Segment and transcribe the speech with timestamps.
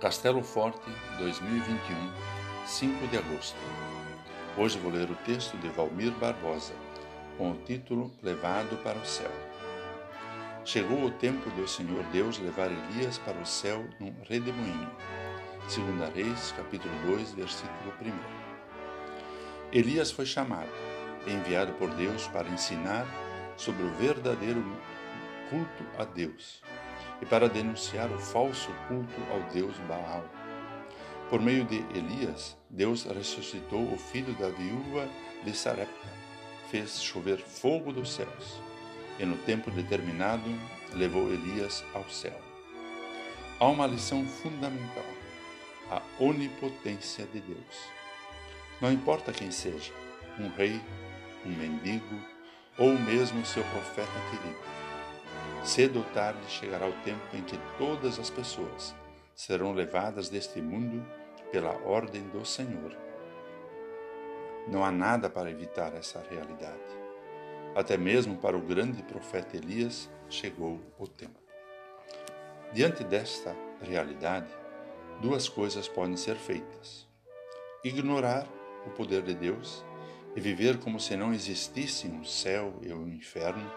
[0.00, 0.88] Castelo Forte,
[1.18, 2.12] 2021,
[2.64, 3.58] 5 de agosto.
[4.56, 6.72] Hoje vou ler o texto de Valmir Barbosa,
[7.36, 9.30] com o título Levado para o Céu.
[10.64, 14.88] Chegou o tempo do Senhor Deus levar Elias para o céu num redemoinho.
[15.62, 18.12] 2 Reis, capítulo 2, versículo 1.
[19.72, 20.70] Elias foi chamado,
[21.26, 23.04] enviado por Deus para ensinar
[23.56, 24.62] sobre o verdadeiro
[25.50, 26.62] culto a Deus
[27.20, 30.24] e para denunciar o falso culto ao deus Baal.
[31.28, 35.08] Por meio de Elias, Deus ressuscitou o filho da viúva
[35.44, 36.08] de Sarepta,
[36.70, 38.62] fez chover fogo dos céus,
[39.18, 40.48] e no tempo determinado
[40.94, 42.38] levou Elias ao céu.
[43.60, 45.04] Há uma lição fundamental:
[45.90, 47.98] a onipotência de Deus.
[48.80, 49.92] Não importa quem seja,
[50.38, 50.80] um rei,
[51.44, 52.16] um mendigo
[52.78, 54.77] ou mesmo seu profeta querido
[55.64, 58.94] Cedo ou tarde chegará o tempo em que todas as pessoas
[59.34, 61.04] serão levadas deste mundo
[61.52, 62.96] pela ordem do Senhor.
[64.66, 66.78] Não há nada para evitar essa realidade.
[67.74, 71.40] Até mesmo para o grande profeta Elias chegou o tempo.
[72.72, 74.48] Diante desta realidade,
[75.20, 77.06] duas coisas podem ser feitas:
[77.84, 78.46] ignorar
[78.86, 79.84] o poder de Deus
[80.36, 83.70] e viver como se não existissem um céu e um inferno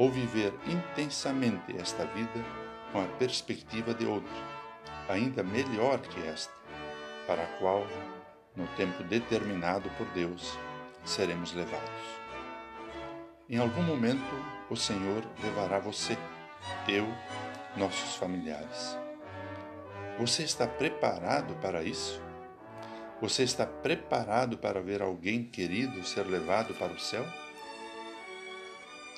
[0.00, 2.42] ou viver intensamente esta vida
[2.90, 4.32] com a perspectiva de outra,
[5.06, 6.54] ainda melhor que esta,
[7.26, 7.86] para a qual,
[8.56, 10.58] no tempo determinado por Deus,
[11.04, 12.20] seremos levados.
[13.46, 14.24] Em algum momento,
[14.70, 16.16] o Senhor levará você,
[16.88, 17.06] eu,
[17.76, 18.96] nossos familiares.
[20.18, 22.22] Você está preparado para isso?
[23.20, 27.26] Você está preparado para ver alguém querido ser levado para o céu?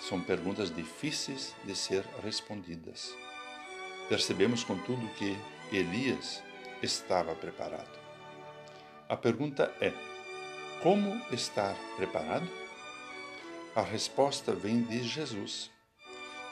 [0.08, 3.14] São perguntas difíceis de ser respondidas.
[4.08, 5.36] Percebemos, contudo, que
[5.70, 6.42] Elias
[6.82, 8.00] estava preparado.
[9.08, 9.92] A pergunta é:
[10.82, 12.48] como estar preparado?
[13.76, 15.70] A resposta vem de Jesus.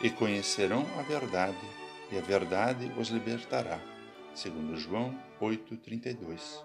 [0.00, 1.58] E conhecerão a verdade,
[2.10, 3.80] e a verdade os libertará.
[4.32, 6.64] Segundo João 8:32.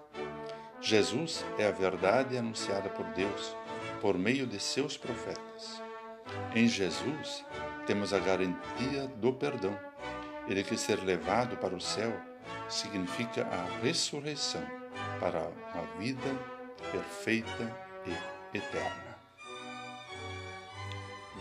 [0.79, 3.55] Jesus é a verdade anunciada por Deus
[4.01, 5.84] por meio de seus profetas.
[6.55, 7.43] Em Jesus
[7.85, 9.77] temos a garantia do perdão
[10.47, 12.17] e de que ser levado para o céu
[12.69, 14.65] significa a ressurreição
[15.19, 16.33] para uma vida
[16.93, 19.17] perfeita e eterna.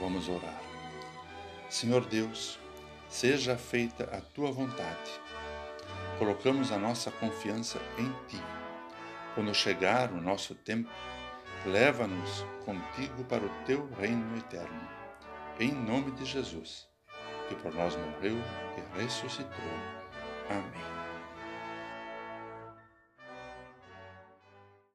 [0.00, 0.60] Vamos orar.
[1.70, 2.58] Senhor Deus,
[3.08, 5.20] seja feita a tua vontade.
[6.19, 8.42] Colocamos a nossa confiança em ti.
[9.36, 10.91] Quando chegar o nosso tempo,
[11.64, 15.03] leva-nos contigo para o teu reino eterno
[15.60, 16.88] em nome de Jesus,
[17.48, 18.37] que por nós morreu
[18.76, 19.48] e ressuscitou.
[20.50, 21.13] Amém.